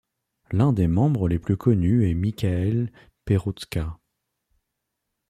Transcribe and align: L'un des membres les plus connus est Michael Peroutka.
L'un 0.49 0.73
des 0.73 0.87
membres 0.87 1.27
les 1.27 1.37
plus 1.37 1.57
connus 1.57 2.09
est 2.09 2.15
Michael 2.15 2.91
Peroutka. 3.23 3.99